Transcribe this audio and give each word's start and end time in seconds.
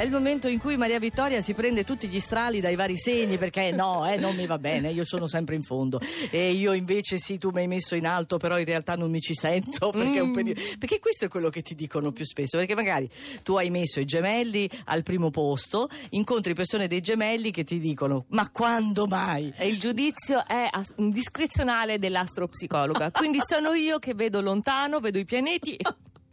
È 0.00 0.04
il 0.04 0.10
momento 0.10 0.48
in 0.48 0.58
cui 0.58 0.78
Maria 0.78 0.98
Vittoria 0.98 1.42
si 1.42 1.52
prende 1.52 1.84
tutti 1.84 2.08
gli 2.08 2.20
strali 2.20 2.62
dai 2.62 2.74
vari 2.74 2.96
segni 2.96 3.36
perché 3.36 3.70
no, 3.70 4.10
eh, 4.10 4.16
non 4.16 4.34
mi 4.34 4.46
va 4.46 4.58
bene, 4.58 4.88
io 4.88 5.04
sono 5.04 5.26
sempre 5.26 5.56
in 5.56 5.62
fondo 5.62 6.00
e 6.30 6.52
io 6.52 6.72
invece 6.72 7.18
sì, 7.18 7.36
tu 7.36 7.50
mi 7.50 7.60
hai 7.60 7.66
messo 7.66 7.94
in 7.94 8.06
alto, 8.06 8.38
però 8.38 8.58
in 8.58 8.64
realtà 8.64 8.96
non 8.96 9.10
mi 9.10 9.20
ci 9.20 9.34
sento 9.34 9.90
perché, 9.92 10.16
è 10.16 10.20
un 10.20 10.32
periodo... 10.32 10.58
perché 10.78 11.00
questo 11.00 11.26
è 11.26 11.28
quello 11.28 11.50
che 11.50 11.60
ti 11.60 11.74
dicono 11.74 12.12
più 12.12 12.24
spesso, 12.24 12.56
perché 12.56 12.74
magari 12.74 13.10
tu 13.42 13.56
hai 13.56 13.68
messo 13.68 14.00
i 14.00 14.06
gemelli 14.06 14.70
al 14.86 15.02
primo 15.02 15.28
posto, 15.28 15.90
incontri 16.12 16.54
persone 16.54 16.88
dei 16.88 17.02
gemelli 17.02 17.50
che 17.50 17.64
ti 17.64 17.78
dicono 17.78 18.24
ma 18.28 18.48
quando 18.48 19.06
mai? 19.06 19.52
E 19.54 19.68
il 19.68 19.78
giudizio 19.78 20.46
è 20.46 20.66
as- 20.70 20.94
discrezionale 20.96 21.98
dell'astropsicologa, 21.98 23.10
quindi 23.10 23.40
sono 23.46 23.74
io 23.74 23.98
che 23.98 24.14
vedo 24.14 24.40
lontano, 24.40 24.98
vedo 24.98 25.18
i 25.18 25.26
pianeti. 25.26 25.76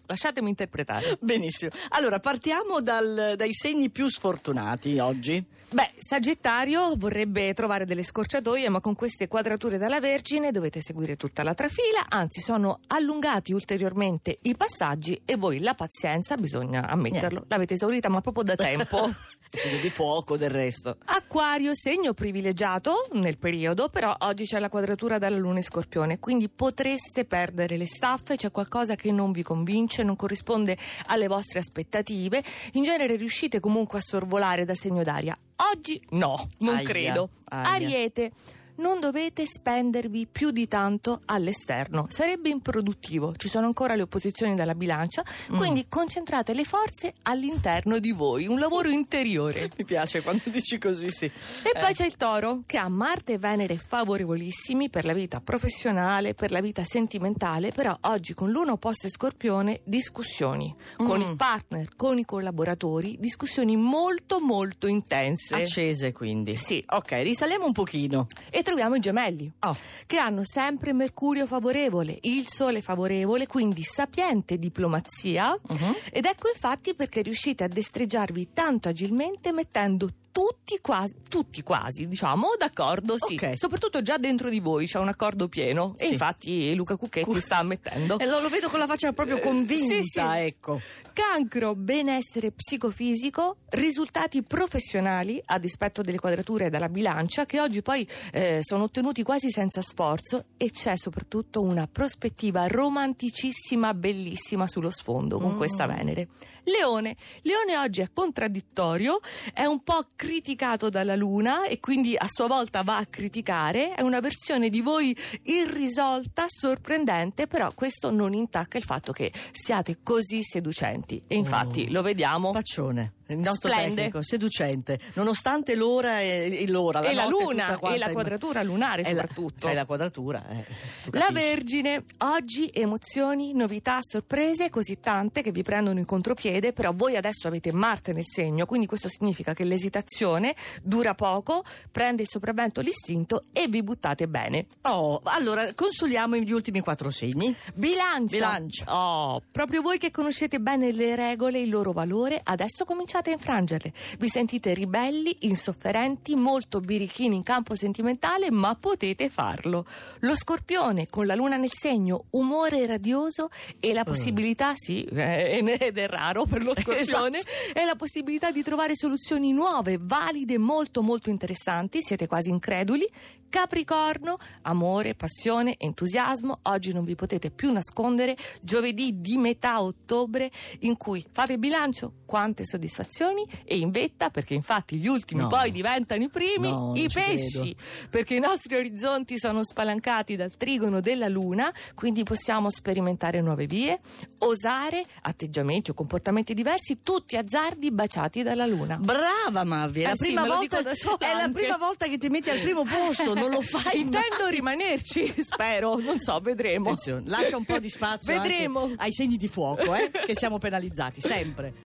Lasciatemi 0.07 0.49
interpretare. 0.49 1.17
Benissimo. 1.19 1.71
Allora, 1.89 2.19
partiamo 2.19 2.81
dal- 2.81 3.33
dai 3.35 3.53
segni 3.53 3.89
più 3.89 4.07
sfortunati 4.07 4.97
oggi. 4.99 5.43
Beh, 5.69 5.91
Sagittario 5.97 6.95
vorrebbe 6.95 7.53
trovare 7.53 7.85
delle 7.85 8.03
scorciatoie, 8.03 8.69
ma 8.69 8.79
con 8.79 8.95
queste 8.95 9.27
quadrature 9.27 9.77
dalla 9.77 9.99
Vergine 9.99 10.51
dovete 10.51 10.79
seguire 10.81 11.17
tutta 11.17 11.43
la 11.43 11.53
trafila, 11.53 12.05
anzi 12.07 12.39
sono 12.39 12.79
allungati 12.87 13.51
ulteriormente 13.51 14.37
i 14.43 14.55
passaggi 14.55 15.21
e 15.25 15.35
voi 15.35 15.59
la 15.59 15.73
pazienza, 15.75 16.37
bisogna 16.37 16.87
ammetterlo, 16.87 17.43
l'avete 17.49 17.73
esaurita 17.73 18.07
ma 18.07 18.21
proprio 18.21 18.43
da 18.43 18.55
tempo. 18.55 19.11
Segno 19.49 19.79
di 19.81 19.89
fuoco 19.89 20.37
del 20.37 20.49
resto. 20.49 20.97
Acquario, 21.05 21.73
segno 21.73 22.13
privilegiato 22.13 23.07
nel 23.13 23.37
periodo, 23.37 23.89
però 23.89 24.15
oggi 24.19 24.45
c'è 24.45 24.59
la 24.59 24.69
quadratura 24.69 25.17
dalla 25.17 25.37
Luna 25.37 25.57
in 25.57 25.63
Scorpione, 25.63 26.19
quindi 26.19 26.49
potreste 26.49 27.25
perdere 27.25 27.77
le 27.77 27.85
staffe, 27.87 28.35
c'è 28.35 28.51
qualcosa 28.51 28.95
che 28.95 29.11
non 29.11 29.31
vi 29.31 29.43
convince, 29.43 30.03
non 30.03 30.15
corrisponde 30.15 30.77
alle 31.07 31.27
vostre 31.27 31.59
aspettative. 31.59 32.43
In 32.73 32.83
genere 32.83 33.15
riuscite 33.15 33.59
comunque 33.59 33.99
a 33.99 34.01
sorvolare 34.01 34.65
da 34.65 34.75
segno 34.75 35.03
d'aria. 35.03 35.37
Oggi 35.73 36.01
no, 36.11 36.49
non 36.59 36.75
Aia, 36.75 36.87
credo. 36.87 37.29
aia. 37.45 37.69
Ariete. 37.69 38.31
Non 38.77 38.99
dovete 38.99 39.45
spendervi 39.45 40.27
più 40.31 40.51
di 40.51 40.67
tanto 40.67 41.21
all'esterno, 41.25 42.05
sarebbe 42.09 42.49
improduttivo. 42.49 43.33
Ci 43.35 43.47
sono 43.47 43.65
ancora 43.65 43.95
le 43.95 44.03
opposizioni 44.03 44.55
dalla 44.55 44.75
bilancia, 44.75 45.23
quindi 45.55 45.85
concentrate 45.89 46.53
le 46.53 46.63
forze 46.63 47.13
all'interno 47.23 47.99
di 47.99 48.11
voi, 48.11 48.47
un 48.47 48.59
lavoro 48.59 48.89
interiore. 48.89 49.69
Mi 49.77 49.83
piace 49.85 50.21
quando 50.21 50.43
dici 50.45 50.77
così, 50.77 51.09
sì. 51.09 51.25
E 51.25 51.79
poi 51.79 51.93
c'è 51.93 52.05
il 52.05 52.15
toro 52.17 52.61
che 52.65 52.77
ha 52.77 52.87
Marte 52.87 53.33
e 53.33 53.37
Venere 53.37 53.77
favorevolissimi 53.77 54.89
per 54.89 55.05
la 55.05 55.13
vita 55.13 55.39
professionale, 55.41 56.33
per 56.33 56.51
la 56.51 56.61
vita 56.61 56.83
sentimentale, 56.83 57.71
però 57.71 57.95
oggi 58.01 58.33
con 58.33 58.51
Luna 58.51 58.73
opposta 58.73 59.07
e 59.07 59.09
Scorpione 59.09 59.81
discussioni 59.83 60.73
con 60.97 61.17
Mm. 61.19 61.29
il 61.29 61.35
partner, 61.35 61.95
con 61.95 62.17
i 62.19 62.25
collaboratori, 62.25 63.17
discussioni 63.19 63.75
molto 63.75 64.39
molto 64.39 64.87
intense. 64.87 65.55
Accese 65.55 66.11
quindi. 66.11 66.55
Sì. 66.55 66.83
Ok, 66.87 67.11
risaliamo 67.23 67.65
un 67.65 67.71
pochino. 67.71 68.27
E 68.49 68.63
troviamo 68.67 68.95
i 68.95 68.99
gemelli 68.99 69.49
Oh. 69.59 69.75
che 70.05 70.17
hanno 70.17 70.43
sempre 70.43 70.91
Mercurio 70.91 71.47
favorevole, 71.47 72.17
il 72.23 72.47
Sole 72.49 72.81
favorevole, 72.81 73.47
quindi 73.47 73.83
sapiente 73.83 74.59
diplomazia. 74.59 75.57
Mhm. 75.69 75.95
Ed 76.11 76.25
ecco 76.25 76.49
infatti 76.49 76.93
perché 76.93 77.21
riuscite 77.21 77.63
a 77.63 77.67
destreggiarvi 77.69 78.49
tanto 78.53 78.89
agilmente 78.89 79.53
mettendo 79.53 80.09
tutti 80.37 80.77
quasi, 80.81 81.15
tutti 81.27 81.63
quasi, 81.63 82.07
diciamo, 82.07 82.49
d'accordo, 82.59 83.15
sì. 83.17 83.33
Ok. 83.33 83.57
Soprattutto 83.57 84.03
già 84.03 84.17
dentro 84.17 84.49
di 84.49 84.59
voi 84.59 84.85
c'è 84.85 84.99
un 84.99 85.07
accordo 85.07 85.47
pieno. 85.47 85.95
E 85.97 86.05
Sì. 86.05 86.11
infatti 86.11 86.75
Luca 86.75 86.95
Cucchetti 86.95 87.39
sta 87.41 87.57
ammettendo. 87.57 88.19
E 88.21 88.27
lo, 88.27 88.39
lo 88.39 88.47
vedo 88.49 88.69
con 88.69 88.77
la 88.77 88.85
faccia 88.85 89.11
proprio 89.13 89.37
Eh, 89.37 89.41
convinta, 89.41 89.95
sì, 89.95 90.03
sì. 90.03 90.19
ecco. 90.19 90.79
Cancro, 91.13 91.73
benessere 91.73 92.51
psicofisico, 92.51 93.57
risultati 93.69 94.43
professionali 94.43 95.41
a 95.45 95.57
dispetto 95.57 96.03
delle 96.03 96.19
quadrature 96.19 96.69
della 96.69 96.89
bilancia 96.89 97.47
che 97.47 97.59
oggi 97.59 97.81
poi 97.81 98.07
eh, 98.31 98.59
sono 98.61 98.83
ottenuti 98.83 99.23
quasi 99.23 99.49
senza 99.49 99.81
sforzo 99.81 100.45
e 100.57 100.69
c'è 100.69 100.95
soprattutto 100.97 101.61
una 101.61 101.87
prospettiva 101.91 102.67
romanticissima, 102.67 103.95
bellissima 103.95 104.67
sullo 104.67 104.91
sfondo 104.91 105.39
con 105.39 105.53
Mm. 105.53 105.57
questa 105.57 105.87
Venere. 105.87 106.27
Leone, 106.67 107.15
Leone 107.43 107.77
oggi 107.77 108.01
è 108.01 108.09
contraddittorio, 108.11 109.21
è 109.53 109.63
un 109.63 109.81
po' 109.83 110.05
criticato 110.27 110.89
dalla 110.89 111.15
Luna 111.15 111.67
e 111.67 111.79
quindi 111.79 112.13
a 112.17 112.25
sua 112.27 112.47
volta 112.47 112.83
va 112.83 112.97
a 112.97 113.05
criticare, 113.05 113.93
è 113.93 114.01
una 114.01 114.19
versione 114.19 114.67
di 114.69 114.81
voi 114.81 115.15
irrisolta, 115.43 116.43
sorprendente, 116.47 117.47
però 117.47 117.71
questo 117.73 118.11
non 118.11 118.33
intacca 118.33 118.77
il 118.77 118.83
fatto 118.83 119.13
che 119.13 119.31
siate 119.53 119.99
così 120.03 120.43
seducenti 120.43 121.23
e 121.27 121.35
infatti 121.37 121.85
Oh. 121.87 121.91
lo 121.93 122.01
vediamo. 122.01 122.51
Paccione, 122.51 123.13
il 123.29 123.37
nostro 123.37 123.69
Splende. 123.69 123.95
tecnico, 123.95 124.21
seducente, 124.23 124.99
nonostante 125.13 125.75
l'ora 125.75 126.21
e, 126.21 126.59
e 126.63 126.67
l'ora, 126.69 127.01
e 127.01 127.13
la 127.13 127.25
luna 127.27 127.79
e 127.79 127.97
la 127.97 128.07
in- 128.07 128.13
quadratura 128.13 128.63
lunare 128.63 129.01
Eh, 129.01 129.13
la- 129.13 129.21
soprattutto. 129.21 129.65
C'hai 129.65 129.75
la 129.75 129.85
quadratura, 129.85 130.43
eh, 130.49 130.65
La. 131.11 131.27
Vergine, 131.31 132.03
oggi 132.19 132.69
emozioni, 132.73 133.53
novità, 133.53 133.97
sorprese 134.01 134.69
così 134.69 134.99
tante 134.99 135.41
che 135.41 135.51
vi 135.51 135.61
prendono 135.63 135.99
in 135.99 136.05
contropiede, 136.05 136.73
però 136.73 136.93
voi 136.93 137.15
adesso 137.15 137.47
avete 137.47 137.71
Marte 137.71 138.13
nel 138.13 138.25
segno, 138.25 138.65
quindi 138.65 138.87
questo 138.87 139.07
significa 139.09 139.53
che 139.53 139.63
l'esitazione 139.65 140.55
dura 140.81 141.13
poco, 141.15 141.63
prende 141.91 142.21
il 142.23 142.27
sopravvento 142.29 142.81
l'istinto 142.81 143.43
e 143.51 143.67
vi 143.67 143.83
buttate 143.83 144.27
bene. 144.27 144.65
Oh, 144.83 145.19
allora, 145.23 145.73
consoliamo 145.73 146.35
gli 146.37 146.51
ultimi 146.51 146.79
quattro 146.79 147.09
segni. 147.11 147.53
Bilancia. 147.75 148.35
Bilancia. 148.35 148.85
Oh, 148.95 149.41
proprio 149.51 149.81
voi 149.81 149.97
che 149.97 150.11
conoscete 150.11 150.59
bene 150.59 150.91
le 150.91 151.15
regole 151.15 151.59
il 151.59 151.69
loro 151.69 151.91
valore, 151.91 152.39
adesso 152.43 152.85
cominciate 152.85 153.15
a 153.17 153.33
infrangerle. 153.33 153.91
Vi 154.17 154.29
sentite 154.29 154.73
ribelli, 154.73 155.35
insofferenti, 155.41 156.35
molto 156.35 156.79
birichini 156.79 157.35
in 157.35 157.43
campo 157.43 157.75
sentimentale, 157.75 158.51
ma 158.51 158.75
potete 158.75 159.29
farlo. 159.29 159.85
Lo 160.19 160.35
scorpione 160.35 161.07
con 161.07 161.25
la 161.25 161.35
luna 161.35 161.57
nel 161.57 161.71
segno, 161.71 162.25
umore 162.31 162.85
radioso 162.85 163.49
e 163.79 163.93
la 163.93 164.03
possibilità, 164.03 164.73
sì, 164.75 165.03
eh, 165.03 165.61
ed 165.79 165.97
è 165.97 166.07
raro 166.07 166.45
per 166.45 166.63
lo 166.63 166.73
scorpione, 166.75 167.39
e 167.73 167.85
la 167.85 167.95
possibilità 167.95 168.51
di 168.51 168.63
trovare 168.63 168.95
soluzioni 168.95 169.53
nuove, 169.53 169.97
valide, 169.99 170.57
molto 170.57 171.01
molto 171.01 171.29
interessanti, 171.29 172.01
siete 172.01 172.27
quasi 172.27 172.49
increduli. 172.49 173.07
Capricorno, 173.49 174.37
amore, 174.63 175.15
passione, 175.15 175.75
entusiasmo, 175.77 176.57
oggi 176.63 176.93
non 176.93 177.03
vi 177.03 177.15
potete 177.15 177.49
più 177.49 177.71
nascondere, 177.71 178.35
giovedì 178.61 179.19
di 179.21 179.37
metà 179.37 179.81
ottobre 179.81 180.51
in 180.79 180.97
cui 180.97 181.25
fate 181.31 181.57
bilancio, 181.57 182.13
quante 182.25 182.65
soddisfazioni 182.65 183.47
e 183.63 183.77
in 183.77 183.89
vetta, 183.89 184.29
perché 184.29 184.53
infatti 184.53 184.97
gli 184.97 185.07
ultimi 185.07 185.41
No. 185.41 185.47
poi 185.47 185.71
diventano 185.71 186.23
i 186.23 186.29
primi, 186.29 186.69
No, 186.69 186.91
i 186.95 187.07
ci 187.07 187.19
pesci, 187.19 187.75
perché 188.09 188.35
i 188.35 188.39
nostri 188.39 188.75
orizzonti 188.75 189.39
sono 189.39 189.63
spalancati 189.63 190.35
dal 190.35 190.55
trigono 190.57 190.99
della 190.99 191.27
luna, 191.27 191.71
quindi 191.95 192.23
possiamo 192.23 192.69
sperimentare 192.69 193.41
nuove 193.41 193.65
vie, 193.65 193.99
osare 194.39 195.05
atteggiamenti 195.21 195.91
o 195.91 195.93
comportamenti 195.93 196.53
diversi, 196.53 196.99
tutti 197.01 197.37
azzardi 197.37 197.91
baciati 197.91 198.43
dalla 198.43 198.65
luna. 198.65 198.97
Brava 198.97 199.63
Mavi, 199.63 200.01
è, 200.01 200.03
la 200.03 200.11
Eh 200.11 200.15
sì, 200.17 200.25
prima 200.25 200.45
volta, 200.45 200.79
è 200.79 201.33
la 201.33 201.49
prima 201.51 201.77
volta 201.77 202.07
che 202.07 202.17
ti 202.17 202.29
metti 202.29 202.49
al 202.49 202.59
primo 202.59 202.83
posto, 202.83 203.33
non 203.39 203.49
lo 203.51 203.61
fai 203.61 203.99
Intendo 204.01 204.43
mai. 204.43 204.51
rimanerci, 204.55 205.33
spero, 205.39 205.97
non 205.97 206.19
so, 206.19 206.39
vedremo. 206.39 206.89
Attenzione, 206.89 207.23
lascia 207.25 207.57
un 207.57 207.65
po' 207.65 207.79
di 207.79 207.89
spazio 207.89 208.33
Vedremo. 208.33 208.91
ai 208.97 209.13
segni 209.13 209.37
di 209.37 209.47
fuoco, 209.47 209.93
eh, 209.95 210.11
che 210.11 210.35
siamo 210.35 210.57
penalizzati 210.57 211.21
sempre. 211.21 211.73